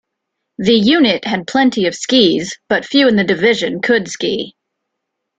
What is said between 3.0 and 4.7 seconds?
in the division could ski.